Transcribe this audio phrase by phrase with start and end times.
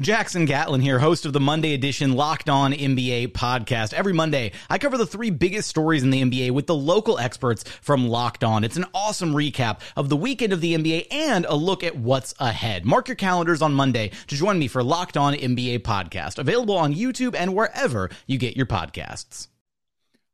[0.00, 3.92] Jackson Gatlin here, host of the Monday edition Locked On NBA podcast.
[3.92, 7.64] Every Monday, I cover the three biggest stories in the NBA with the local experts
[7.82, 8.64] from Locked On.
[8.64, 12.34] It's an awesome recap of the weekend of the NBA and a look at what's
[12.38, 12.86] ahead.
[12.86, 16.94] Mark your calendars on Monday to join me for Locked On NBA podcast, available on
[16.94, 19.48] YouTube and wherever you get your podcasts.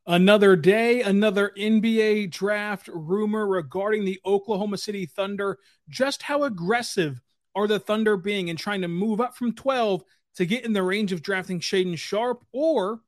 [0.06, 5.58] Another day, another NBA draft rumor regarding the Oklahoma City Thunder.
[5.88, 7.20] Just how aggressive
[7.56, 10.04] are the Thunder being in trying to move up from 12
[10.36, 13.00] to get in the range of drafting Shaedon Sharpe or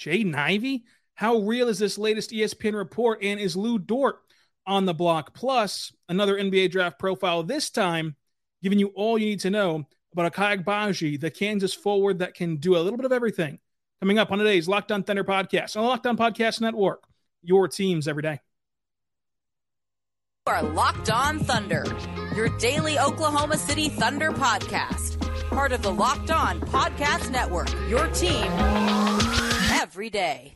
[0.00, 0.84] Jaden Ivey?
[1.14, 3.22] How real is this latest ESPN report?
[3.22, 4.20] And is Lu Dort
[4.66, 5.34] on the block?
[5.34, 8.16] Plus, another NBA draft profile, this time
[8.62, 12.56] giving you all you need to know about Ochai Agbaji, the Kansas forward that can
[12.56, 13.58] do a little bit of everything
[14.00, 17.04] coming up on today's Locked On Thunder podcast on the Locked On Podcast Network.
[17.42, 18.40] Your teams every day.
[20.46, 21.84] You are Locked On Thunder,
[22.34, 25.18] your daily Oklahoma City Thunder podcast.
[25.50, 28.44] Part of the Locked On Podcast Network, your team
[29.70, 30.54] every day.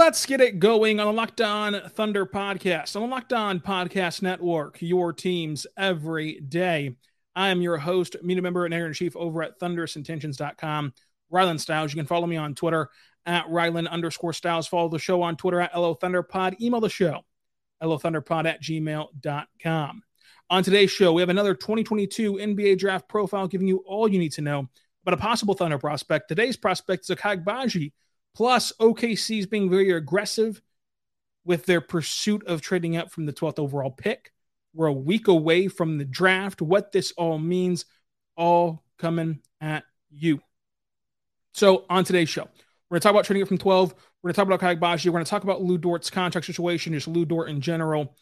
[0.00, 4.22] Let's get it going on the Locked On Thunder podcast, on the Locked On Podcast
[4.22, 6.96] Network, your teams every day.
[7.36, 10.94] I am your host, media member, and editor in chief over at thunderousintentions.com,
[11.30, 11.92] Rylan Stiles.
[11.92, 12.88] You can follow me on Twitter
[13.26, 14.66] at Rylan underscore Stiles.
[14.66, 16.58] Follow the show on Twitter at LO Thunderpod.
[16.62, 17.20] Email the show,
[17.82, 20.02] LOThunderpod at gmail.com.
[20.48, 24.32] On today's show, we have another 2022 NBA draft profile giving you all you need
[24.32, 24.66] to know
[25.02, 26.28] about a possible Thunder prospect.
[26.28, 27.92] Today's prospect is Ochai Agbaji
[28.34, 30.60] Plus, OKC is being very aggressive
[31.44, 34.32] with their pursuit of trading up from the 12th overall pick.
[34.72, 36.62] We're a week away from the draft.
[36.62, 37.84] What this all means,
[38.36, 40.40] all coming at you.
[41.52, 42.42] So, on today's show,
[42.88, 43.94] we're going to talk about trading up from 12.
[44.22, 45.06] We're going to talk about Ochai Agbaji.
[45.06, 48.14] We're going to talk about Lu Dort's contract situation, just Lu Dort in general.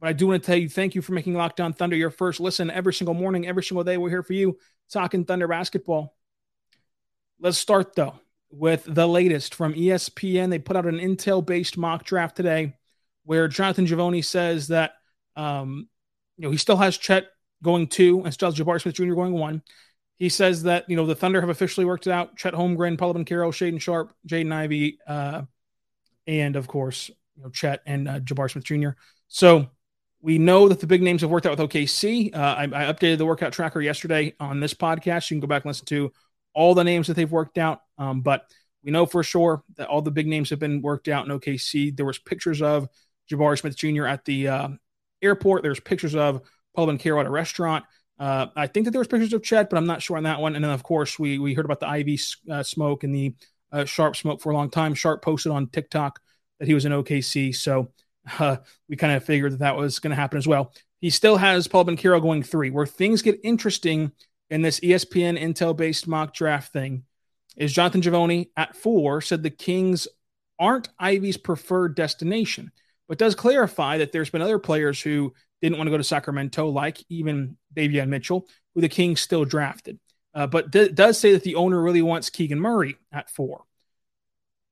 [0.00, 2.10] But I do want to tell you, thank you for making Locked On Thunder your
[2.10, 3.96] first listen every single morning, every single day.
[3.96, 4.58] We're here for you
[4.90, 6.16] talking Thunder basketball.
[7.38, 8.18] Let's start, though
[8.52, 10.50] with the latest from ESPN.
[10.50, 12.74] They put out an Intel based mock draft today
[13.24, 14.92] where Jonathan Givony says that
[15.36, 15.88] um,
[16.36, 17.26] you know he still has Chet
[17.62, 19.14] going two and still has Jabari Smith Jr.
[19.14, 19.62] going one.
[20.16, 22.36] He says that you know the Thunder have officially worked it out.
[22.36, 25.42] Chet Holmgren, Paolo Banchero, Shaedon Sharpe, Jaden Ivey, uh,
[26.26, 28.90] and of course you know Chet and uh, Jabari Smith Jr.
[29.28, 29.68] So
[30.20, 32.34] we know that the big names have worked out with OKC.
[32.34, 35.28] Uh, I, I, updated the workout tracker yesterday on this podcast.
[35.28, 36.12] You can go back and listen to
[36.54, 37.80] all the names that they've worked out.
[37.98, 38.46] Um, but
[38.84, 41.96] we know for sure that all the big names have been worked out in OKC.
[41.96, 42.88] There was pictures of
[43.30, 44.06] Jabari Smith Jr.
[44.06, 44.68] at the uh,
[45.22, 45.62] airport.
[45.62, 46.42] There's pictures of
[46.74, 47.84] Paolo Banchero at a restaurant.
[48.18, 50.40] Uh, I think that there was pictures of Chet, but I'm not sure on that
[50.40, 50.54] one.
[50.54, 52.18] And then of course we we heard about the Ivey
[52.50, 53.34] uh, smoke and the
[53.72, 54.94] uh, Sharpe smoke for a long time.
[54.94, 56.20] Sharpe posted on TikTok
[56.58, 57.90] that he was in OKC, so
[58.38, 58.56] uh,
[58.88, 60.72] we kind of figured that that was going to happen as well.
[61.00, 62.70] He still has Paolo Banchero going three.
[62.70, 64.12] Where things get interesting
[64.52, 67.04] in this ESPN Intel based mock draft thing
[67.56, 70.06] is Jonathan Givony at four said the Kings
[70.58, 72.70] aren't Ivey's preferred destination,
[73.08, 75.32] but does clarify that there's been other players who
[75.62, 79.98] didn't want to go to Sacramento, like even Davion Mitchell, who the Kings still drafted.
[80.34, 83.64] Uh, but d- does say that the owner really wants Keegan Murray at four.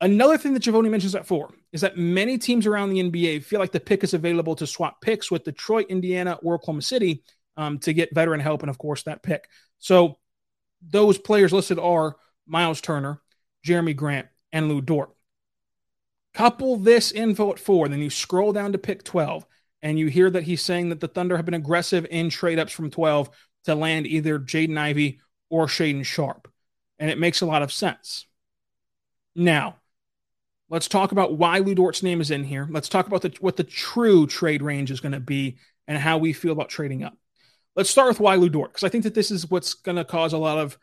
[0.02, 3.60] Another thing that Givony mentions at four is that many teams around the NBA feel
[3.60, 7.22] like the pick is available to swap picks with Detroit, Indiana, or Oklahoma City
[7.56, 9.48] um, to get veteran help and, of course, that pick.
[9.78, 10.18] So
[10.82, 12.16] those players listed are
[12.46, 13.20] Miles Turner,
[13.66, 15.10] Jerami Grant, and Lu Dort.
[16.32, 19.44] Couple this info at four, then you scroll down to pick 12,
[19.82, 22.72] and you hear that he's saying that the Thunder have been aggressive in trade ups
[22.72, 23.30] from 12
[23.64, 26.48] to land either Jaden Ivey or Shaedon Sharpe.
[26.98, 28.26] And it makes a lot of sense.
[29.34, 29.76] Now,
[30.68, 32.68] let's talk about why Lu Dort's name is in here.
[32.70, 35.58] Let's talk about the, what the true trade range is going to be
[35.88, 37.16] and how we feel about trading up.
[37.76, 40.04] Let's start with why Lu Dort, because I think that this is what's going to
[40.04, 40.78] cause a lot of,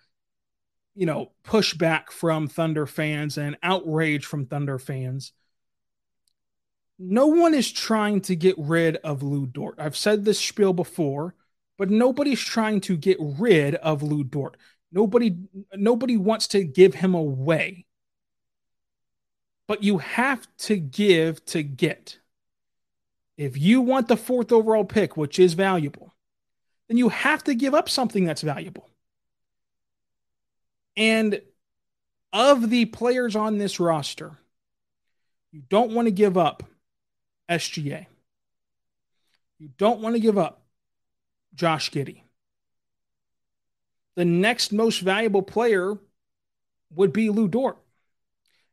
[0.95, 5.33] you know, pushback from Thunder fans and outrage from Thunder fans.
[6.97, 9.75] No one is trying to get rid of Lu Dort.
[9.77, 11.35] I've said this spiel before,
[11.77, 14.57] but nobody's trying to get rid of Lu Dort.
[14.91, 15.37] Nobody,
[15.75, 17.85] nobody wants to give him away.
[19.67, 22.19] But you have to give to get.
[23.37, 26.15] If you want the fourth overall pick, which is valuable,
[26.87, 28.89] then you have to give up something that's valuable.
[30.95, 31.41] And
[32.33, 34.37] of the players on this roster,
[35.51, 36.63] you don't want to give up
[37.49, 38.07] SGA.
[39.59, 40.61] You don't want to give up
[41.55, 42.21] Josh Giddey.
[44.15, 45.97] The next most valuable player
[46.95, 47.77] would be Lu Dort.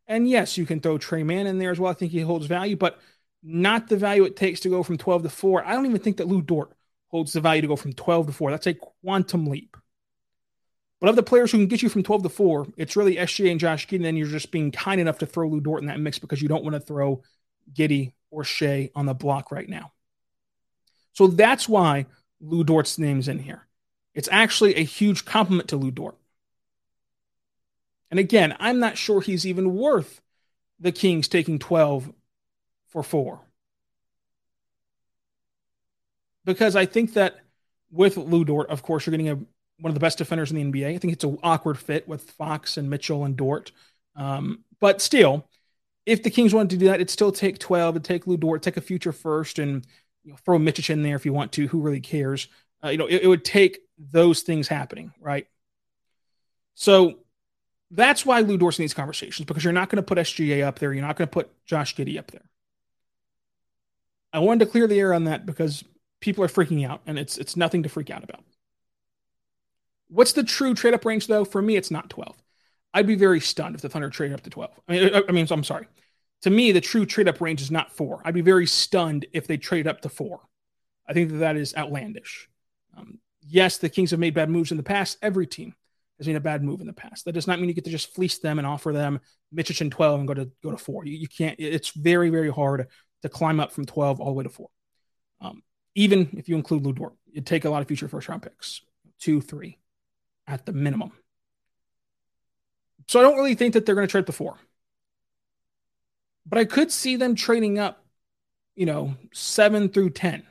[0.07, 1.91] And yes, you can throw Tre Mann in there as well.
[1.91, 2.99] I think he holds value, but
[3.41, 5.65] not the value it takes to go from 12 to 4.
[5.65, 6.71] I don't even think that Lu Dort
[7.15, 8.51] holds the value to go from 12 to 4.
[8.51, 9.77] That's a quantum leap.
[10.99, 13.51] But of the players who can get you from 12 to 4, it's really SGA
[13.51, 13.95] and Josh Giddey.
[13.95, 16.41] And then you're just being kind enough to throw Lu Dort in that mix because
[16.41, 17.23] you don't want to throw
[17.73, 19.93] Giddey or Shai on the block right now.
[21.13, 22.05] So that's why
[22.41, 23.65] Lu Dort's name's in here.
[24.13, 26.17] It's actually a huge compliment to Lu Dort.
[28.11, 30.19] And again, I'm not sure he's even worth
[30.81, 32.11] the Kings taking 12
[32.87, 33.39] for four.
[36.45, 37.39] Because I think that
[37.91, 40.63] with Lu Dort, of course, you're getting a, one of the best defenders in the
[40.63, 40.95] NBA.
[40.95, 43.71] I think it's an awkward fit with Fox and Mitchell and Dort.
[44.15, 45.47] Um, but still,
[46.05, 48.61] if the Kings wanted to do that, it'd still take 12, it'd take Lu Dort,
[48.61, 49.85] take a future first, and
[50.23, 51.67] you know, throw Mitchell in there if you want to.
[51.67, 52.47] Who really cares?
[52.83, 55.47] Uh, you know, it, it would take those things happening, right?
[56.75, 57.19] So
[57.91, 60.79] that's why Lu Dort's in these conversations because you're not going to put SGA up
[60.79, 60.93] there.
[60.93, 62.49] You're not going to put Josh Giddey up there.
[64.33, 65.83] I wanted to clear the air on that because
[66.25, 68.43] people are freaking out and it's it's nothing to freak out about.
[70.09, 71.45] What's the true trade up range though?
[71.45, 72.35] For me, it's not 12.
[72.93, 74.71] I'd be very stunned if the Thunder trade up to 12.
[74.87, 75.87] I mean, I mean, I'm sorry.
[76.41, 78.21] To me, the true trade up range is not four.
[78.25, 80.41] I'd be very stunned if they trade up to four.
[81.07, 82.49] I think that that is outlandish.
[82.97, 85.17] Um, yes, the Kings have made bad moves in the past.
[85.21, 85.75] Every team
[86.17, 87.25] has made a bad move in the past.
[87.25, 89.19] That does not mean you get to just fleece them and offer them
[89.51, 91.05] Mitchich and 12 and go to go to four.
[91.05, 91.59] You, you can't.
[91.59, 92.87] It's very very hard
[93.21, 94.69] to climb up from 12 all the way to four.
[95.41, 95.61] Um,
[95.95, 98.81] even if you include Lu Dort, it'd take a lot of future first round picks,
[99.19, 99.77] two, three,
[100.45, 101.11] at the minimum.
[103.07, 104.57] So I don't really think that they're going to trade the four,
[106.45, 108.03] but I could see them trading up,
[108.75, 110.43] you know, seven through ten,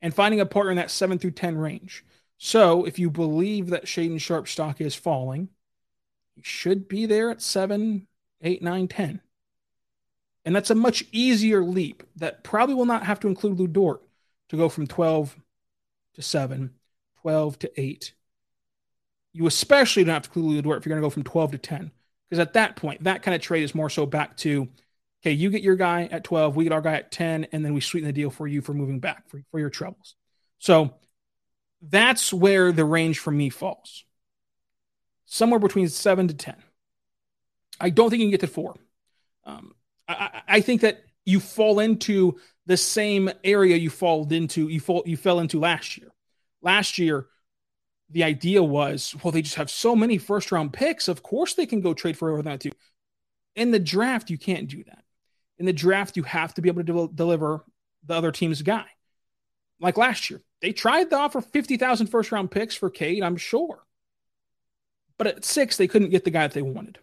[0.00, 2.04] and finding a partner in that seven through ten range.
[2.38, 5.48] So if you believe that Shaedon Sharpe stock is falling,
[6.36, 8.06] he should be there at seven,
[8.42, 9.20] eight, nine, ten.
[10.44, 14.02] And that's a much easier leap that probably will not have to include Lu Dort
[14.50, 15.36] to go from 12
[16.14, 16.70] to 7,
[17.22, 18.14] 12 to 8.
[19.32, 21.52] You especially don't have to include Lu Dort if you're going to go from 12
[21.52, 21.90] to 10.
[22.28, 24.68] Because at that point, that kind of trade is more so back to,
[25.22, 27.74] okay, you get your guy at 12, we get our guy at 10, and then
[27.74, 30.16] we sweeten the deal for you for moving back for, for your troubles.
[30.58, 30.94] So
[31.80, 34.04] that's where the range for me falls.
[35.26, 36.56] Somewhere between seven to 10.
[37.80, 38.74] I don't think you can get to four.
[39.44, 39.74] Um,
[40.08, 42.38] I, I, think that you fall into
[42.70, 46.12] the same area you fall into, you fall, you fell into last year.
[46.62, 47.26] Last year,
[48.10, 51.08] the idea was, well, they just have so many first round picks.
[51.08, 52.70] Of course, they can go trade for over that too.
[53.56, 55.02] In the draft, you can't do that.
[55.58, 57.64] In the draft, you have to be able to de- deliver
[58.04, 58.86] the other team's guy.
[59.80, 63.82] Like last year, they tried to offer 50,000 first round picks for Cade, I'm sure.
[65.18, 67.00] But at six, they couldn't get the guy that they wanted.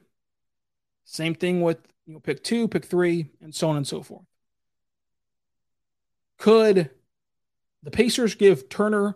[1.04, 4.24] Same thing with you know, pick two, pick three, and so on and so forth.
[6.38, 6.90] Could
[7.84, 9.16] the Pacers give Turner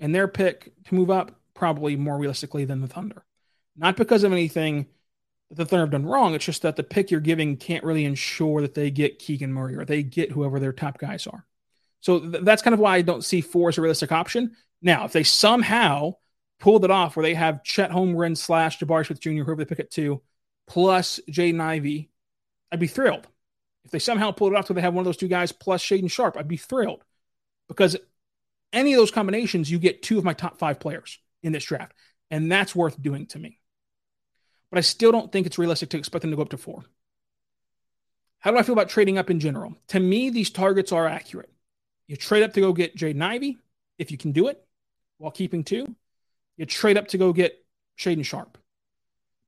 [0.00, 1.40] and their pick to move up?
[1.54, 3.24] Probably more realistically than the Thunder.
[3.76, 4.86] Not because of anything
[5.48, 6.34] that the Thunder have done wrong.
[6.34, 9.76] It's just that the pick you're giving can't really ensure that they get Keegan Murray
[9.76, 11.46] or they get whoever their top guys are.
[12.00, 14.56] So th- that's kind of why I don't see four as a realistic option.
[14.82, 16.14] Now, if they somehow
[16.60, 19.78] pulled it off where they have Chet Holmgren slash Jabari Smith Jr., whoever they pick
[19.78, 20.22] it to,
[20.66, 22.10] plus Jaden Ivey,
[22.70, 23.26] I'd be thrilled.
[23.86, 25.80] If they somehow pulled it off where they have one of those two guys plus
[25.80, 27.04] Shaedon Sharpe, I'd be thrilled.
[27.68, 27.96] Because
[28.72, 31.92] any of those combinations, you get two of my top five players in this draft.
[32.28, 33.60] And that's worth doing to me.
[34.72, 36.82] But I still don't think it's realistic to expect them to go up to four.
[38.40, 39.76] How do I feel about trading up in general?
[39.88, 41.52] To me, these targets are accurate.
[42.08, 43.56] You trade up to go get Jaden Ivey,
[43.98, 44.66] if you can do it,
[45.18, 45.94] while keeping two.
[46.56, 47.64] You trade up to go get
[47.96, 48.58] Shaedon Sharpe.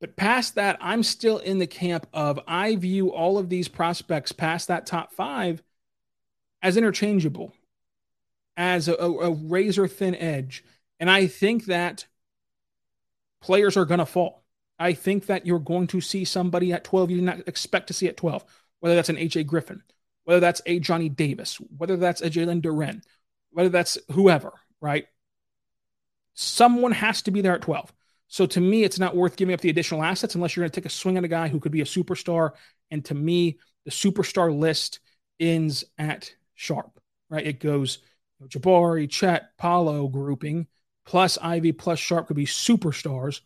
[0.00, 4.32] But past that, I'm still in the camp of I view all of these prospects
[4.32, 5.62] past that top five
[6.62, 7.52] as interchangeable,
[8.56, 10.64] as a, a razor thin edge.
[11.00, 12.06] And I think that
[13.40, 14.44] players are going to fall.
[14.78, 17.92] I think that you're going to see somebody at 12 you did not expect to
[17.92, 18.44] see at 12,
[18.80, 19.82] whether that's an AJ Griffin,
[20.24, 23.02] whether that's a Johnny Davis, whether that's a Jalen Duren,
[23.50, 25.06] whether that's whoever, right?
[26.34, 27.92] Someone has to be there at 12.
[28.28, 30.80] So to me, it's not worth giving up the additional assets unless you're going to
[30.80, 32.52] take a swing at a guy who could be a superstar.
[32.90, 35.00] And to me, the superstar list
[35.40, 37.46] ends at Sharpe, right?
[37.46, 37.98] It goes
[38.46, 40.66] Jabari, Chet, Paolo grouping,
[41.06, 43.40] plus Ivey, plus Sharpe could be superstars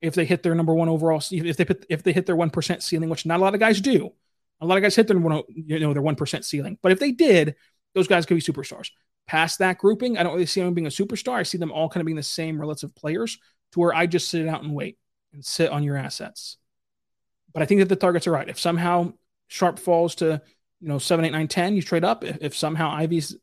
[0.00, 1.22] if they hit their number one overall.
[1.30, 3.60] If they put, if they hit their one percent ceiling, which not a lot of
[3.60, 4.12] guys do.
[4.60, 6.78] A lot of guys hit their one, you know, their one percent ceiling.
[6.82, 7.56] But if they did,
[7.94, 8.90] those guys could be superstars.
[9.26, 11.34] Past that grouping, I don't really see them being a superstar.
[11.34, 13.38] I see them all kind of being the same relative players
[13.72, 14.98] to where I just sit out and wait
[15.32, 16.56] and sit on your assets.
[17.52, 18.48] But I think that the targets are right.
[18.48, 19.12] If somehow
[19.48, 20.40] Sharpe falls to,
[20.80, 22.24] you know, seven, eight, nine, 10, you trade up.
[22.24, 23.36] If, if somehow Ivey's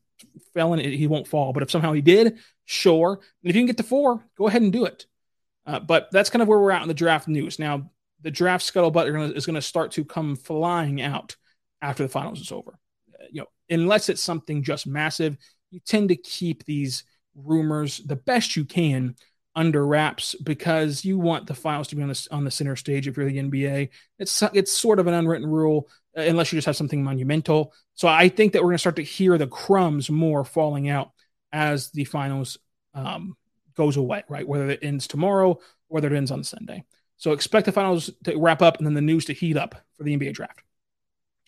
[0.54, 1.52] fell in he won't fall.
[1.52, 3.12] But if somehow he did, sure.
[3.42, 5.06] And if you can get to four, go ahead and do it.
[5.66, 7.58] Uh, but that's kind of where we're at in the draft news.
[7.58, 7.90] Now,
[8.22, 11.36] the draft scuttlebutt is going to start to come flying out
[11.80, 12.78] after the finals is over.
[13.14, 15.36] Uh, you know, unless it's something just massive,
[15.70, 19.14] you tend to keep these rumors the best you can
[19.60, 23.06] under wraps because you want the files to be on the on the center stage
[23.06, 23.90] if you're the NBA.
[24.18, 25.86] It's it's sort of an unwritten rule
[26.16, 27.74] uh, unless you just have something monumental.
[27.92, 31.10] So I think that we're going to start to hear the crumbs more falling out
[31.52, 32.56] as the finals
[32.94, 33.36] um,
[33.76, 34.48] goes away, right?
[34.48, 36.84] Whether it ends tomorrow, or whether it ends on Sunday.
[37.18, 40.04] So expect the finals to wrap up and then the news to heat up for
[40.04, 40.62] the NBA draft.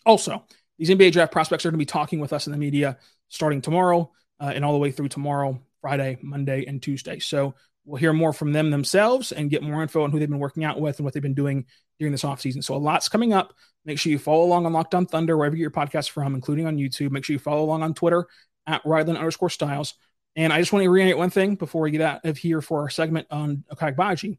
[0.05, 0.45] Also,
[0.77, 3.61] these NBA draft prospects are going to be talking with us in the media starting
[3.61, 7.17] tomorrow uh, and all the way through tomorrow, Friday, Monday, and Tuesday.
[7.17, 7.55] So
[7.85, 10.63] We'll hear more from them themselves and get more info on who they've been working
[10.63, 11.65] out with and what they've been doing
[11.99, 12.63] during this offseason.
[12.63, 13.53] So a lot's coming up.
[13.83, 16.33] Make sure you follow along on Locked On Thunder, wherever you get your podcast from,
[16.33, 17.11] including on YouTube.
[17.11, 18.25] Make sure you follow along on Twitter
[18.65, 19.95] at Rylan underscore Stiles.
[20.35, 22.81] And I just want to reiterate one thing before we get out of here for
[22.81, 24.37] our segment on Ochai Agbaji.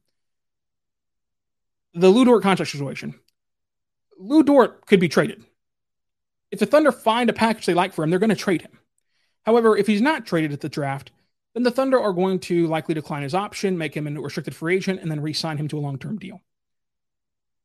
[1.93, 3.15] The Lu Dort contract situation.
[4.19, 5.45] Lu Dort could be traded.
[6.51, 8.79] If the Thunder find a package they like for him, they're going to trade him.
[9.45, 11.11] However, if he's not traded at the draft,
[11.54, 14.76] then the Thunder are going to likely decline his option, make him a restricted free
[14.76, 16.40] agent, and then re sign him to a long term deal.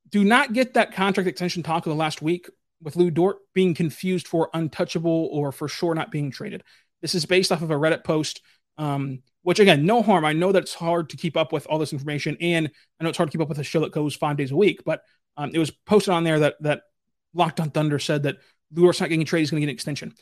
[0.09, 2.49] Do not get that contract extension talk of the last week
[2.81, 6.63] with Lu Dort being confused for untouchable or for sure not being traded.
[7.01, 8.41] This is based off of a Reddit post,
[8.77, 10.25] um, which again, no harm.
[10.25, 12.69] I know that it's hard to keep up with all this information, and
[12.99, 14.55] I know it's hard to keep up with a show that goes five days a
[14.55, 15.01] week, but
[15.37, 16.81] um, it was posted on there that that
[17.33, 18.37] Locked on Thunder said that
[18.73, 20.13] Lu Dort's not getting traded, he's going to get an extension.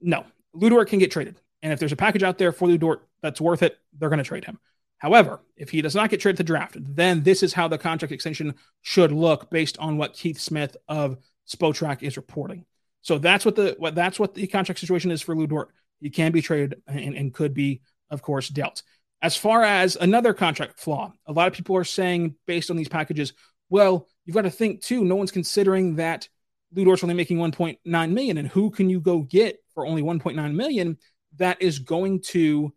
[0.00, 1.40] No, Lu Dort can get traded.
[1.66, 4.18] And if there's a package out there for Lu Dort that's worth it, they're going
[4.18, 4.60] to trade him.
[4.98, 8.12] However, if he does not get traded to draft, then this is how the contract
[8.12, 11.16] extension should look based on what Keith Smith of
[11.48, 12.66] Spotrac is reporting.
[13.02, 15.70] So that's what the what that's what the contract situation is for Lu Dort.
[15.98, 17.80] He can be traded and, and could be,
[18.10, 18.84] of course, dealt.
[19.20, 22.88] As far as another contract flaw, a lot of people are saying based on these
[22.88, 23.32] packages,
[23.70, 25.04] well, you've got to think too.
[25.04, 26.28] No one's considering that
[26.72, 30.54] Lu Dort's only making 1.9 million, and who can you go get for only 1.9
[30.54, 30.96] million?
[31.36, 32.72] That is going to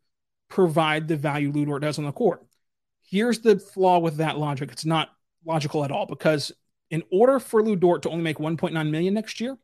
[0.50, 2.46] provide the value Lu Dort does on the court.
[3.02, 4.72] Here's the flaw with that logic.
[4.72, 5.10] It's not
[5.46, 6.52] logical at all because
[6.90, 9.58] in order for Lu Dort to only make 1.9 million next year,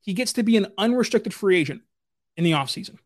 [0.00, 1.82] he gets to be an unrestricted free agent
[2.36, 2.98] in the offseason.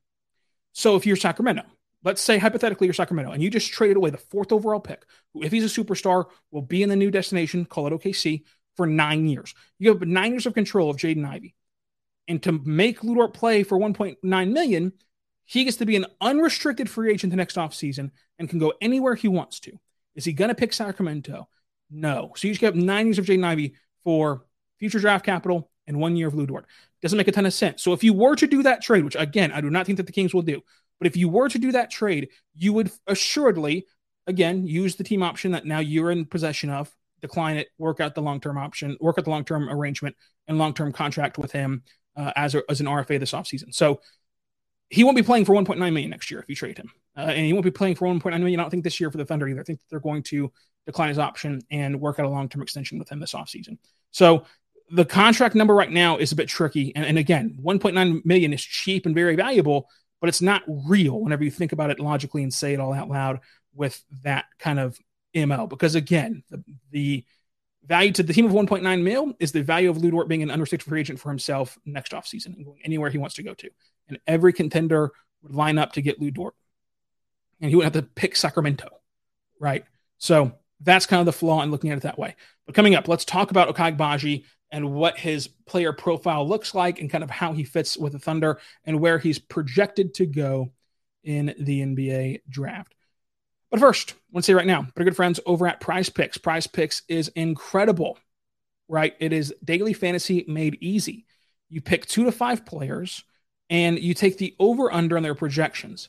[0.73, 1.63] So if you're Sacramento,
[2.05, 5.43] let's say hypothetically you're Sacramento and you just traded away the fourth overall pick, who,
[5.43, 8.43] if he's a superstar, will be in the new destination, call it OKC,
[8.77, 9.55] for nine years.
[9.79, 11.55] You have nine years of control of Jaden Ivey.
[12.29, 14.93] And to make Lu Dort play for 1.9 million,
[15.47, 19.15] he gets to be an unrestricted free agent the next offseason and can go anywhere
[19.15, 19.73] he wants to.
[20.15, 21.49] Is he going to pick Sacramento?
[21.91, 22.33] No.
[22.37, 24.45] So you just get nine years of Jaden Ivey for
[24.79, 26.67] future draft capital and one year of Lu Dort.
[27.01, 27.83] Doesn't make a ton of sense.
[27.83, 30.07] So if you were to do that trade, which again, I do not think that
[30.07, 30.63] the Kings will do,
[30.99, 33.87] but if you were to do that trade, you would assuredly,
[34.27, 38.15] again, use the team option that now you're in possession of, decline it, work out
[38.15, 40.17] the long term option, work out the long term arrangement
[40.49, 41.83] and long term contract with him
[42.17, 43.73] uh, as, a, as an RFA this offseason.
[43.75, 44.01] So
[44.89, 47.47] he won't be playing for 1.9 million next year if you trade him, uh, and
[47.47, 48.61] he won't be playing for 1.9 million.
[48.61, 49.61] I don't think this year for the Thunder either.
[49.61, 50.53] I think they're going to
[50.87, 53.79] decline his option and work out a long term extension with him this offseason.
[54.11, 54.47] So
[54.91, 58.63] the contract number right now is a bit tricky, and, and again, 1.9 million is
[58.63, 59.89] cheap and very valuable,
[60.21, 63.09] but it's not real whenever you think about it logically and say it all out
[63.09, 63.41] loud
[63.75, 64.99] with that kind of
[65.35, 65.67] mo.
[65.67, 67.25] Because again, the, the
[67.87, 70.51] Value to the team of 1.9 mil is the value of Lu Dort being an
[70.51, 73.71] unrestricted free agent for himself next offseason and going anywhere he wants to go to.
[74.09, 75.13] And every contender
[75.43, 76.55] would line up to get Lu Dort.
[77.61, 78.89] And he would have to pick Sacramento,
[79.61, 79.85] right?
[80.19, 82.35] So that's kind of the flaw in looking at it that way.
[82.67, 87.01] But coming up, let's talk about Ochai Agbaji and what his player profile looks like
[87.01, 90.73] and kind of how he fits with the Thunder and where he's projected to go
[91.23, 92.96] in the NBA draft.
[93.77, 96.39] But first, I want to say right now, pretty good friends over at Prize Picks.
[96.39, 98.19] Prize Picks is incredible,
[98.89, 99.15] right?
[99.21, 101.27] It is daily fantasy made easy.
[101.69, 103.23] You pick two to five players
[103.69, 106.09] and you take the over under on their projections.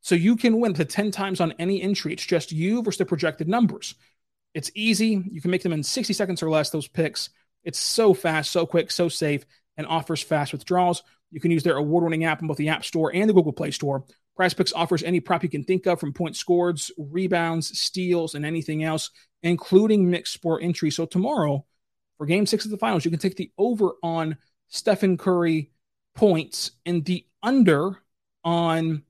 [0.00, 2.12] So you can win to 10 times on any entry.
[2.12, 3.96] It's just you versus the projected numbers.
[4.54, 5.20] It's easy.
[5.28, 7.30] You can make them in 60 seconds or less, those picks.
[7.64, 9.44] It's so fast, so quick, so safe,
[9.76, 11.02] and offers fast withdrawals.
[11.32, 13.52] You can use their award winning app in both the App Store and the Google
[13.52, 14.04] Play Store.
[14.38, 18.46] Prize Picks offers any prop you can think of from points scored, rebounds, steals, and
[18.46, 19.10] anything else,
[19.42, 20.92] including mixed sport entry.
[20.92, 21.66] So tomorrow,
[22.18, 24.36] for game six of the finals, you can take the over on
[24.68, 25.72] Stephen Curry
[26.14, 28.00] points and the under
[28.44, 29.02] on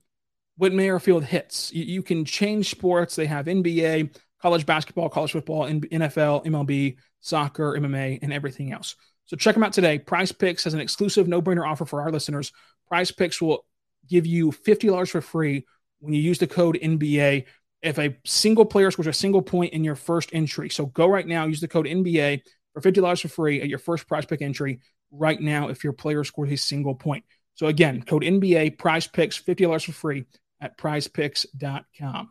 [0.56, 1.74] Whit Merrifield hits.
[1.74, 3.14] You, you, can change sports.
[3.14, 8.96] They have NBA, college basketball, college football, NFL, MLB, soccer, MMA, and everything else.
[9.26, 9.98] So check them out today.
[9.98, 12.50] Prize Picks has an exclusive no-brainer offer for our listeners.
[12.88, 13.66] Prize Picks will
[14.08, 15.66] give you $50 for free
[16.00, 17.44] when you use the code NBA
[17.82, 20.68] if a single player scores a single point in your first entry.
[20.68, 22.40] So go right now, use the code NBA
[22.72, 26.24] for $50 for free at your first prize pick entry right now if your player
[26.24, 27.24] scores a single point.
[27.54, 30.24] So again, code NBA prize picks $50 for free
[30.60, 32.30] at prizepicks.com.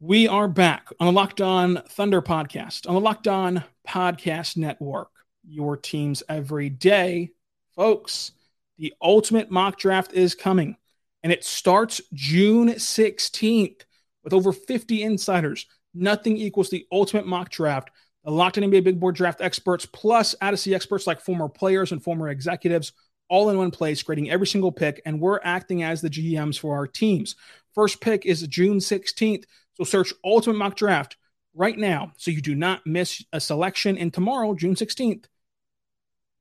[0.00, 5.10] We are back on the Locked On Thunder podcast, on the Locked On Podcast Network.
[5.44, 7.30] Your teams every day.
[7.74, 8.30] Folks,
[8.78, 10.76] the ultimate mock draft is coming,
[11.24, 13.80] and it starts June 16th
[14.22, 15.66] with over 50 insiders.
[15.92, 17.90] Nothing equals the ultimate mock draft.
[18.22, 22.00] The Locked On NBA Big Board Draft experts, plus Odyssey experts like former players and
[22.00, 22.92] former executives,
[23.28, 26.76] all in one place, grading every single pick, and we're acting as the GMs for
[26.76, 27.34] our teams.
[27.74, 29.42] First pick is June 16th.
[29.78, 31.16] So search Ultimate Mock Draft
[31.54, 33.96] right now so you do not miss a selection.
[33.98, 35.26] And tomorrow, June 16th,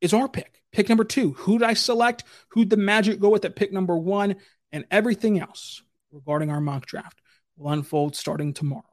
[0.01, 0.61] is our pick.
[0.71, 1.33] Pick number two.
[1.33, 2.23] Who did I select?
[2.49, 4.35] Who'd the Magic go with at pick number one?
[4.71, 7.19] And everything else regarding our mock draft
[7.55, 8.83] will unfold starting tomorrow.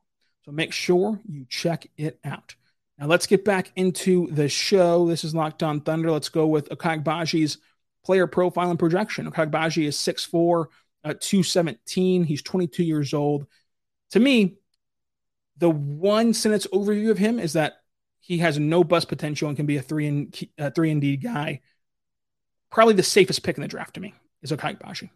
[0.45, 2.55] So make sure you check it out.
[2.99, 5.09] Now let's get back into the show.
[5.09, 6.11] This is Locked On Thunder.
[6.11, 7.59] Let's go with Ochai Agbaji's
[8.05, 9.31] player profile and projection.
[9.31, 10.67] Ochai Agbaji is 6'4",
[11.05, 12.25] uh, 217.
[12.25, 13.47] He's 22 years old
[14.15, 14.59] to me,
[15.57, 17.81] the one sentence overview of him is that
[18.21, 21.17] he has no bust potential and can be a three and uh, three and D
[21.17, 21.63] guy.
[22.71, 25.11] Probably the safest pick in the draft to me is Agbaji.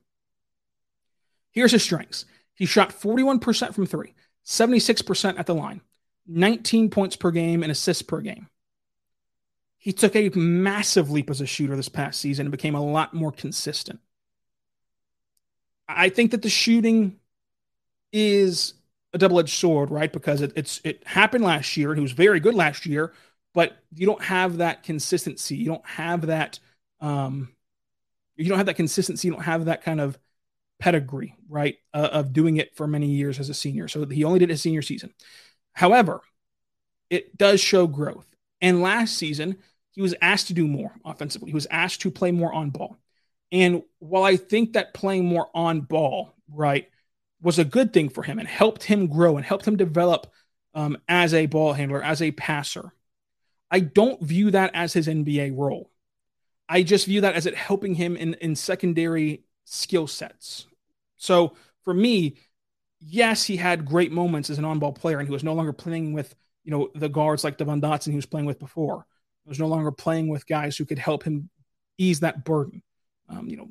[1.52, 2.24] Here's his strengths.
[2.56, 5.80] He shot 41% from three, 76% at the line,
[6.26, 8.48] 19 points per game and assists per game.
[9.76, 13.14] He took a massive leap as a shooter this past season and became a lot
[13.14, 14.00] more consistent.
[15.88, 17.20] I think that the shooting
[18.12, 18.74] is
[19.12, 20.12] a double edged sword, right?
[20.12, 23.12] Because it, it's it happened last year, he was very good last year,
[23.54, 25.56] but you don't have that consistency.
[25.56, 26.58] You don't have that.
[27.00, 27.54] Um,
[28.36, 29.28] you don't have that consistency.
[29.28, 30.18] You don't have that kind of
[30.78, 33.88] pedigree, right, uh, of doing it for many years as a senior.
[33.88, 35.12] So he only did his senior season.
[35.72, 36.20] However,
[37.10, 38.26] it does show growth.
[38.60, 39.58] And last season,
[39.92, 41.50] he was asked to do more offensively.
[41.50, 42.98] He was asked to play more on ball.
[43.50, 46.88] And while I think that playing more on ball, right,
[47.40, 50.32] was a good thing for him and helped him grow and helped him develop
[50.74, 52.92] um, as a ball handler, as a passer.
[53.70, 55.90] I don't view that as his NBA role.
[56.68, 60.66] I just view that as it helping him in, in secondary skill sets.
[61.16, 62.36] So for me,
[63.00, 66.12] yes, he had great moments as an on-ball player, and he was no longer playing
[66.12, 69.06] with you know the guards like Devon Dotson he was playing with before.
[69.44, 71.48] He was no longer playing with guys who could help him
[71.96, 72.82] ease that burden.
[73.28, 73.68] Um, you know,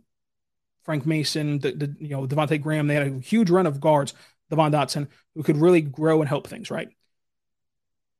[0.88, 2.88] Frank Mason, the, the you know Devonte Graham.
[2.88, 4.14] They had a huge run of guards,
[4.50, 6.72] Devon Dotson, who could really grow and help things.
[6.72, 6.88] Right.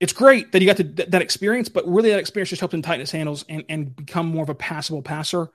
[0.02, 2.82] It's great that he got to, that experience, but really that experience just helped him
[2.82, 5.48] tighten his handles and and become more of a passable passer,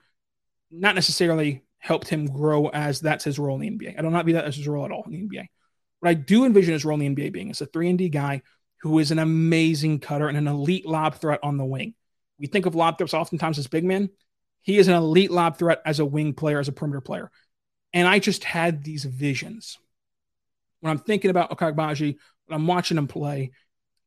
[0.71, 3.99] not necessarily helped him grow as that's his role in the NBA.
[3.99, 5.45] I do not view that as his role at all in the NBA.
[5.99, 8.09] What I do envision his role in the NBA being is a 3 and D
[8.09, 8.41] guy
[8.81, 11.93] who is an amazing cutter and an elite lob threat on the wing.
[12.39, 14.09] We think of lob threats oftentimes as big men.
[14.63, 17.29] He is an elite lob threat as a wing player, as a perimeter player.
[17.93, 19.77] And I just had these visions
[20.83, 23.51] when I'm thinking about Ochai Agbaji, when I'm watching him play,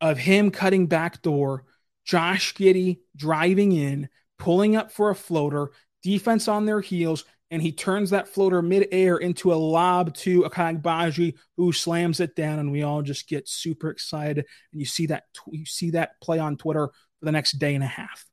[0.03, 1.65] of him cutting back door,
[2.05, 5.71] Josh Giddey driving in, pulling up for a floater,
[6.03, 10.79] defense on their heels, and he turns that floater midair into a lob to Ochai
[10.79, 14.45] Agbaji, who slams it down, and we all just get super excited.
[14.73, 17.85] And you see that you see that play on Twitter for the next day and
[17.85, 18.27] a half.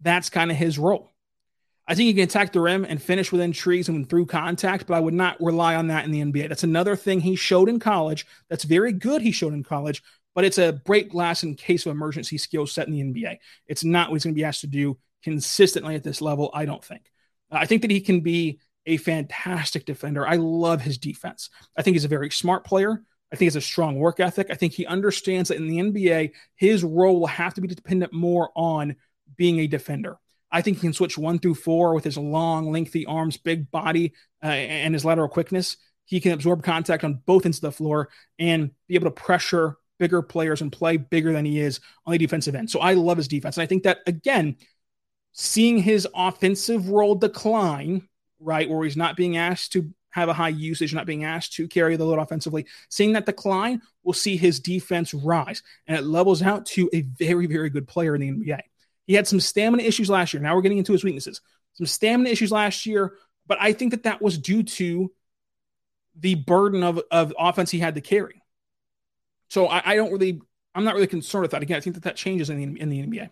[0.00, 1.10] That's kind of his role.
[1.86, 4.94] I think he can attack the rim and finish within trees and through contact, but
[4.94, 6.48] I would not rely on that in the NBA.
[6.48, 8.26] That's another thing he showed in college.
[8.50, 9.22] That's very good.
[9.22, 10.02] He showed in college,
[10.34, 13.38] but it's a break glass in case of emergency skill set in the NBA.
[13.66, 16.50] It's not what he's going to be asked to do consistently at this level.
[16.52, 17.10] I don't think.
[17.50, 20.26] I think that he can be a fantastic defender.
[20.26, 21.48] I love his defense.
[21.74, 23.02] I think he's a very smart player.
[23.32, 24.48] I think he has a strong work ethic.
[24.50, 28.12] I think he understands that in the NBA, his role will have to be dependent
[28.12, 28.96] more on
[29.36, 30.18] being a defender.
[30.50, 34.14] I think he can switch one through four with his long, lengthy arms, big body,
[34.42, 35.76] uh, and his lateral quickness.
[36.04, 39.76] He can absorb contact on both ends of the floor and be able to pressure
[39.98, 42.70] bigger players and play bigger than he is on the defensive end.
[42.70, 43.56] So I love his defense.
[43.56, 44.56] And I think that, again,
[45.32, 48.08] seeing his offensive role decline,
[48.40, 51.68] right, where he's not being asked to have a high usage, not being asked to
[51.68, 55.62] carry the load offensively, seeing that decline, we'll see his defense rise.
[55.86, 58.60] And it levels out to a very, very good player in the NBA.
[59.08, 60.42] He had some stamina issues last year.
[60.42, 61.40] Now we're getting into his weaknesses.
[61.72, 63.14] Some stamina issues last year,
[63.46, 65.10] but I think that that was due to
[66.20, 68.42] the burden of, of offense he had to carry.
[69.48, 70.42] So I, I don't really,
[70.74, 71.62] I'm not really concerned with that.
[71.62, 73.30] Again, I think that that changes in the, in the NBA.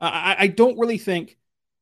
[0.00, 1.36] Uh, I, I don't really think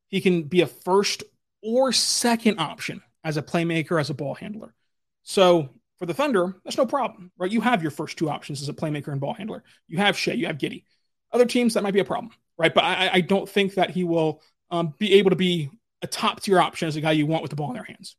[0.09, 1.23] he can be a first
[1.63, 4.75] or second option as a playmaker, as a ball handler.
[5.23, 5.69] So
[6.01, 7.53] for the Thunder, that's no problem, right?
[7.53, 9.63] You have your first two options as a playmaker and ball handler.
[9.87, 10.83] You have Shai, you have Giddey.
[11.31, 12.75] Other teams, that might be a problem right?
[12.75, 15.71] But I, I don't think that he will um, be able to be
[16.03, 18.17] a top tier option as a guy you want with the ball in their hands.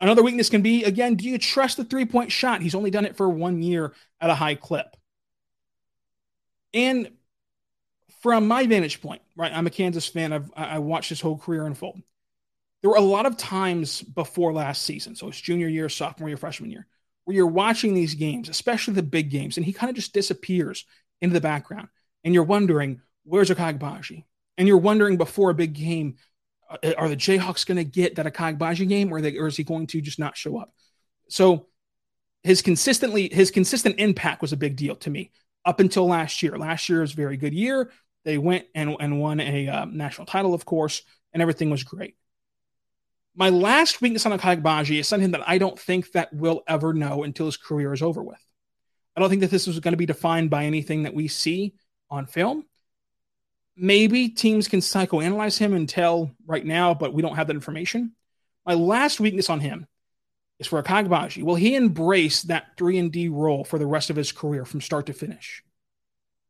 [0.00, 2.62] Another weakness can be again, do you trust the three point shot?
[2.62, 4.96] He's only done it for one year at a high clip.
[6.72, 7.10] And
[8.22, 10.32] from my vantage point, right, I'm a Kansas fan.
[10.32, 12.00] I've I watched his whole career unfold.
[12.80, 16.38] There were a lot of times before last season, so it's junior year, sophomore year,
[16.38, 16.86] freshman year,
[17.24, 20.86] where you're watching these games, especially the big games, and he kind of just disappears
[21.20, 21.88] into the background,
[22.24, 24.24] and you're wondering, where's Ochai Agbaji?
[24.58, 26.16] And you're wondering before a big game,
[26.68, 29.56] uh, are the Jayhawks going to get that Ochai Agbaji game, or, they, or is
[29.56, 30.72] he going to just not show up?
[31.28, 31.66] So
[32.42, 35.30] his consistently his consistent impact was a big deal to me
[35.64, 36.56] up until last year.
[36.58, 37.90] Last year was a very good year.
[38.24, 41.02] They went and, and won a uh, national title, of course,
[41.32, 42.16] and everything was great.
[43.34, 46.92] My last weakness on Ochai Agbaji is something that I don't think that we'll ever
[46.92, 48.44] know until his career is over with.
[49.16, 51.74] I don't think that this is going to be defined by anything that we see
[52.10, 52.64] on film
[53.76, 58.12] maybe teams can psychoanalyze him and tell right now, but we don't have that information.
[58.66, 59.86] My last weakness on him
[60.58, 61.42] is for Ochai Agbaji.
[61.42, 64.80] Will he embrace that 3 and D role for the rest of his career from
[64.80, 65.64] start to finish?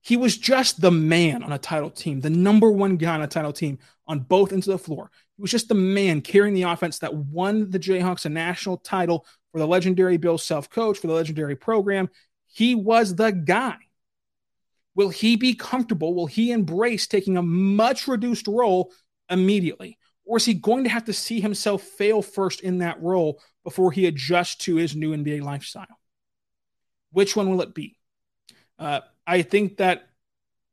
[0.02, 3.26] He was just the man on a title team, the number one guy on a
[3.26, 5.11] title team on both ends of the floor.
[5.37, 9.26] He was just the man carrying the offense that won the Jayhawks a national title
[9.52, 12.09] for the legendary Bill Self coach, for the legendary program.
[12.46, 13.76] He was the guy.
[15.00, 16.12] Will he be comfortable?
[16.12, 18.92] Will he embrace taking a much reduced role
[19.30, 19.96] immediately?
[20.26, 23.92] Or is he going to have to see himself fail first in that role before
[23.92, 25.86] he adjusts to his new NBA lifestyle?
[27.12, 27.96] Which one will it be?
[28.78, 30.06] Uh, I think that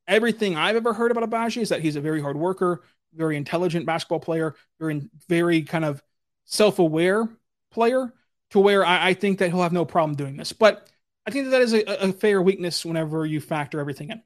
[0.10, 3.86] everything I've ever heard about Agbaji is that he's a very hard worker, very intelligent
[3.86, 6.04] basketball player, very, very kind of
[6.44, 7.30] self aware
[7.72, 8.13] player
[8.50, 10.52] to where I, I, think that he'll have no problem doing this.
[10.52, 10.86] But
[11.28, 14.24] I think that, that is a, a fair weakness whenever you factor everything in.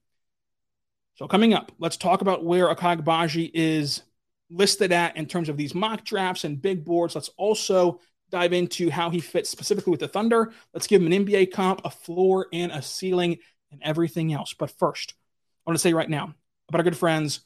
[1.15, 4.03] So coming up, let's talk about where Ochai Agbaji is
[4.51, 7.15] listed at in terms of these mock drafts and big boards.
[7.15, 10.53] Let's also dive into how he fits specifically with the Thunder.
[10.73, 13.39] Let's give him an NBA comp, a floor, and a ceiling,
[13.71, 14.53] and everything else.
[14.53, 15.15] But first,
[15.65, 16.35] I want to say right now
[16.69, 17.41] about our good friends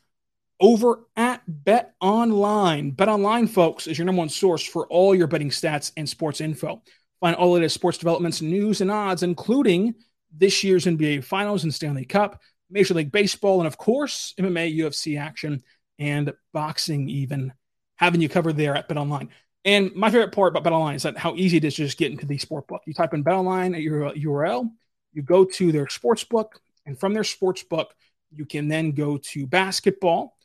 [0.59, 2.91] over at Bet Online.
[2.91, 6.41] Bet Online, folks, is your number one source for all your betting stats and sports
[6.41, 6.81] info.
[7.19, 9.95] Find all latest sports developments, news, and odds, including
[10.35, 15.19] this year's NBA Finals and Stanley Cup, Major League Baseball, and of course, MMA, UFC
[15.19, 15.63] action,
[15.97, 17.53] and boxing, even
[17.95, 19.29] having you covered there at BetOnline.
[19.63, 22.11] And my favorite part about BetOnline is that how easy it is to just get
[22.11, 22.81] into the sport book.
[22.85, 24.69] You type in BetOnline at your URL,
[25.13, 27.95] you go to their sports book, and from their sports book,
[28.31, 30.37] you can then go to basketball.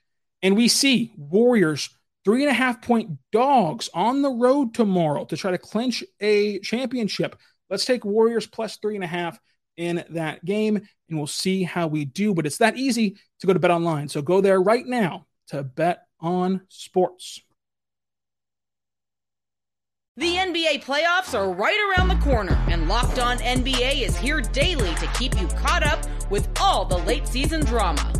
[0.42, 1.90] And we see Warriors
[2.31, 6.61] three and a half point dogs on the road tomorrow to try to clinch a
[6.61, 7.35] championship.
[7.69, 9.37] Let's take Warriors plus three and a half
[9.77, 12.33] in that game, and we'll see how we do.
[12.33, 14.09] But it's that easy to go to Bet Online.
[14.09, 17.40] So go there right now to Bet on Sports.
[20.16, 24.95] The NBA playoffs are right around the corner, and Locked On NBA is here daily
[24.95, 28.19] to keep you caught up with all the late season drama.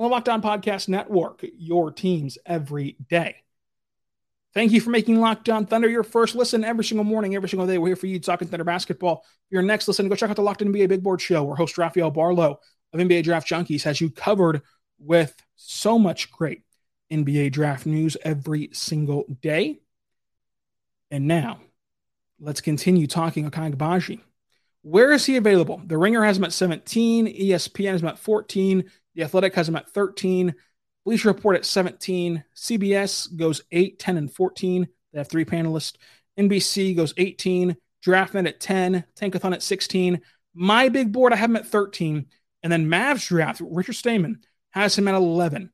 [0.00, 1.44] on the Locked On Podcast Network.
[1.58, 3.36] Your teams every day.
[4.54, 7.66] Thank you for making Locked On Thunder your first listen every single morning, every single
[7.66, 7.76] day.
[7.76, 9.26] We're here for you talking Thunder basketball.
[9.50, 11.76] Your next listen, go check out the Locked On NBA Big Board Show, where host
[11.76, 12.56] Rafael Barlowe
[12.94, 14.62] of NBA Draft Junkies has you covered
[14.98, 16.62] with so much great
[17.12, 19.80] NBA draft news every single day.
[21.10, 21.60] And now,
[22.40, 24.20] let's continue talking Ochai Agbaji.
[24.82, 25.82] Where is he available?
[25.84, 29.76] The Ringer has him at 17, ESPN has him at 14, The Athletic has him
[29.76, 30.54] at 13,
[31.04, 32.42] Bleacher Report at 17.
[32.56, 34.88] CBS goes 8, 10, and 14.
[35.12, 35.98] They have three panelists.
[36.38, 37.76] NBC goes 18.
[38.02, 39.04] DraftNet at 10.
[39.14, 40.22] Tankathon at 16.
[40.54, 42.28] My big board, I have him at 13.
[42.62, 44.36] And then Mavs draft, Richard Stayman
[44.70, 45.70] has him at 11.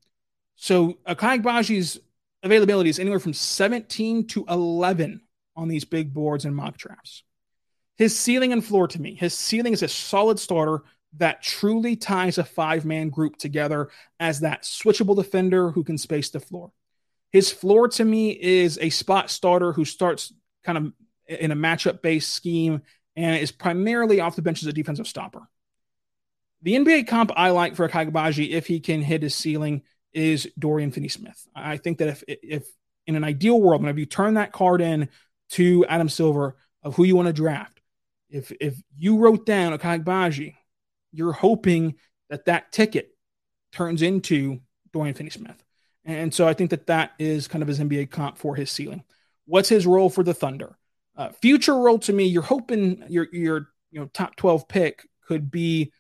[0.57, 2.01] So Ochai Agbaji's
[2.43, 5.21] availability is anywhere from 17 to 11
[5.55, 7.23] on these big boards and mock drafts.
[7.97, 10.83] His ceiling and floor to me, his ceiling is a solid starter
[11.19, 16.31] that truly ties a five man group together as that switchable defender who can space
[16.31, 16.73] the floor.
[17.31, 20.33] His floor to me is a spot starter who starts
[20.65, 20.93] kind of
[21.27, 22.83] in a matchup based scheme
[23.15, 25.49] and is primarily off the bench as a defensive stopper.
[26.63, 30.91] The NBA comp I like for Kagabaji, if he can hit his ceiling, is Dorian
[30.91, 31.47] Finney Smith.
[31.55, 32.67] I think that if, if
[33.07, 35.09] in an ideal world, whenever you turn that card in
[35.51, 37.81] to Adam Silver of who you want to draft,
[38.29, 40.55] if if you wrote down Kagabaji
[41.17, 41.95] you're hoping
[42.31, 43.11] that that ticket
[43.73, 44.61] turns into
[44.93, 45.63] Dorian Finney-Smith.
[46.05, 49.03] And so I think that that is kind of his NBA comp for his ceiling.
[49.47, 50.79] What's his role for the Thunder?
[51.17, 55.51] Uh, future role to me, you're hoping your your you know top 12 pick could
[55.51, 55.93] be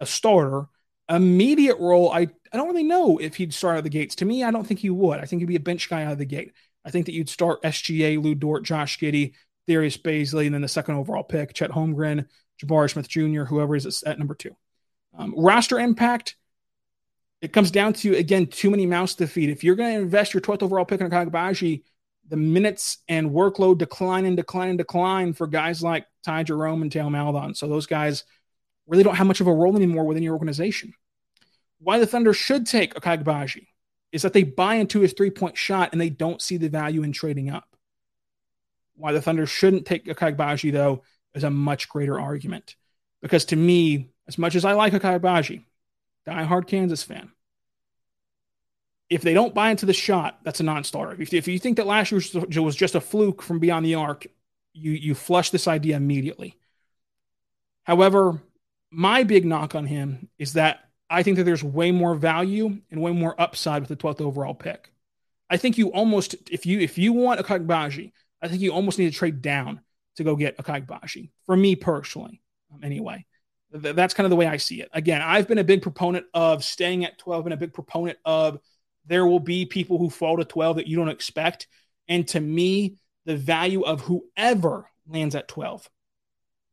[0.00, 0.66] a starter.
[1.08, 4.16] Immediate role, I, I don't really know if he'd start out of the gates.
[4.16, 5.20] To me, I don't think he would.
[5.20, 6.52] I think he'd be a bench guy out of the gate.
[6.84, 9.34] I think that you'd start SGA, Lu Dort, Josh Giddey,
[9.68, 12.26] Darius Bazley, and then the second overall pick, Chet Holmgren,
[12.62, 14.56] Jabari Smith Jr., whoever is at number two.
[15.16, 16.36] Um, roster impact,
[17.40, 19.50] it comes down to, again, too many mouths to feed.
[19.50, 21.82] If you're going to invest your 12th overall pick on Kagabaji,
[22.28, 26.90] the minutes and workload decline and decline and decline for guys like Ty Jerome and
[26.90, 27.54] Théo Maledon.
[27.54, 28.24] So those guys
[28.86, 30.92] really don't have much of a role anymore within your organization.
[31.78, 33.68] Why the Thunder should take Ochai Agbaji
[34.12, 37.02] is that they buy into his three point shot and they don't see the value
[37.02, 37.76] in trading up.
[38.94, 41.02] Why the Thunder shouldn't take Ochai Agbaji, though,
[41.36, 42.74] is a much greater argument.
[43.22, 45.64] Because to me, as much as I like Ochai Agbaji,
[46.26, 47.30] diehard Kansas fan,
[49.08, 51.20] if they don't buy into the shot, that's a non-starter.
[51.20, 52.20] If, if you think that last year
[52.62, 54.26] was just a fluke from beyond the arc,
[54.72, 56.58] you you flush this idea immediately.
[57.84, 58.42] However,
[58.90, 63.00] my big knock on him is that I think that there's way more value and
[63.00, 64.92] way more upside with the 12th overall pick.
[65.48, 68.98] I think you almost if you if you want a Agbaji, I think you almost
[68.98, 69.80] need to trade down
[70.16, 71.30] to go get a Agbaji.
[71.46, 73.24] For me personally, um, anyway.
[73.72, 74.88] That's kind of the way I see it.
[74.92, 78.58] Again, I've been a big proponent of staying at 12 and a big proponent of
[79.06, 81.66] there will be people who fall to 12 that you don't expect.
[82.08, 85.88] And to me, the value of whoever lands at 12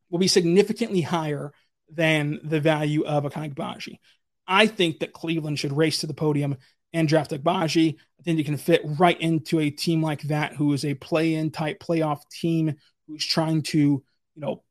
[0.08, 1.52] will be significantly higher
[1.90, 3.98] than the value of a Agbaji.
[4.46, 6.56] I think that Cleveland should race to the podium
[6.92, 7.96] and draft Agbaji.
[8.20, 11.50] I think you can fit right into a team like that who is a play-in
[11.50, 12.76] type playoff team
[13.06, 14.02] who's trying to, you
[14.36, 14.62] know,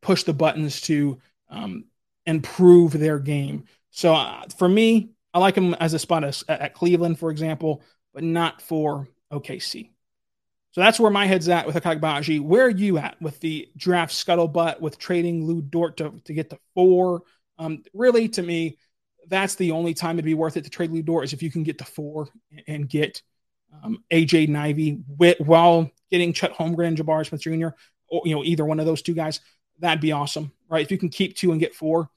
[0.00, 1.84] push the buttons to um,
[2.26, 3.64] improve their game.
[3.90, 7.82] So uh, for me, I like him as a spot at, at Cleveland, for example,
[8.12, 9.90] but not for OKC.
[10.72, 12.40] So that's where my head's at with Ochai Agbaji.
[12.40, 16.50] Where are you at with the draft scuttlebutt, with trading Lu Dort to, to get
[16.50, 17.22] to four?
[17.58, 18.78] Um, really, to me,
[19.28, 21.50] that's the only time it'd be worth it to trade Lu Dort is if you
[21.50, 22.28] can get to four
[22.66, 23.20] and get
[23.82, 27.74] um, AJ Ivey with, while getting Chet Holmgren, Jabari Smith Jr.,
[28.06, 29.40] or you know either one of those two guys
[29.82, 30.82] that'd be awesome, right?
[30.82, 32.08] If you can keep two and get four,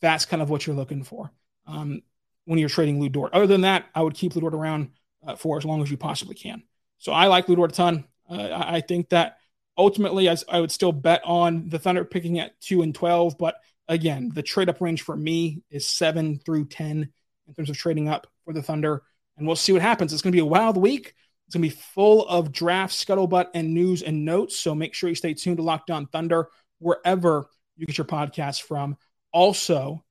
[0.00, 1.32] that's kind of what you're looking for
[1.66, 2.02] um,
[2.44, 3.32] when you're trading Lu Dort.
[3.32, 4.90] Other than that, I would keep Lu Dort around
[5.26, 6.62] uh, for as long as you possibly can.
[6.98, 8.04] So I like Lu Dort a ton.
[8.28, 9.38] Uh, I, think that
[9.76, 13.38] ultimately, I, I would still bet on the Thunder picking at two and twelve.
[13.38, 13.56] But
[13.88, 17.10] again, the trade up range for me is seven through ten
[17.46, 19.02] in terms of trading up for the Thunder,
[19.36, 20.12] and we'll see what happens.
[20.12, 21.14] It's going to be a wild week.
[21.46, 24.58] It's going to be full of draft scuttlebutt and news and notes.
[24.58, 28.62] So make sure you stay tuned to Locked On Thunder wherever you get your podcasts
[28.62, 28.96] from.
[29.32, 30.04] Also,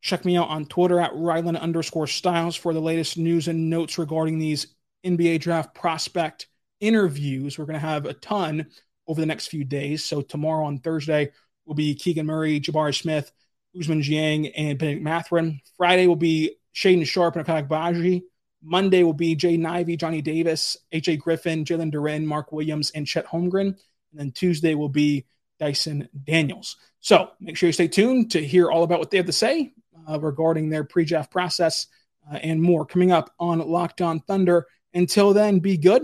[0.00, 3.98] check me out on Twitter at Rylan underscore Stiles for the latest news and notes
[3.98, 4.68] regarding these
[5.04, 6.46] NBA draft prospect
[6.80, 7.58] interviews.
[7.58, 8.66] We're going to have a ton
[9.06, 10.04] over the next few days.
[10.04, 11.30] So tomorrow on Thursday
[11.64, 13.30] will be Keegan Murray, Jabari Smith,
[13.76, 15.60] Ousmane Dieng, and Bennedict Mathurin.
[15.76, 18.22] Friday will be Shaedon Sharpe and Ochai Agbaji.
[18.62, 23.26] Monday will be Jay Ivey, Johnny Davis, AJ Griffin, Jalen Duren, Mark Williams, and Chet
[23.26, 23.66] Holmgren.
[23.66, 23.76] And
[24.14, 25.26] then Tuesday will be
[25.58, 26.76] Dyson Daniels.
[27.00, 29.72] So make sure you stay tuned to hear all about what they have to say
[30.08, 31.86] uh, regarding their pre draft process
[32.30, 34.66] uh, and more coming up on Locked On Thunder.
[34.94, 36.02] Until then, be good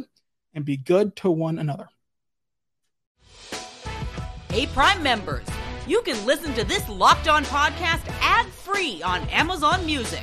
[0.55, 1.89] and be good to one another.
[4.51, 5.47] Hey, Prime members,
[5.87, 10.23] you can listen to this Locked On podcast ad free on Amazon Music.